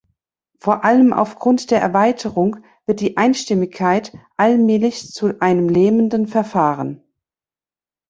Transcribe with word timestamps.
Vor 0.57 0.83
allem 0.83 1.13
aufgrund 1.13 1.69
der 1.69 1.79
Erweiterung 1.79 2.57
wird 2.87 3.01
die 3.01 3.17
Einstimmigkeit 3.17 4.11
allmählich 4.35 5.11
zu 5.13 5.39
einem 5.39 5.69
lähmenden 5.69 6.25
Verfahren. 6.27 7.03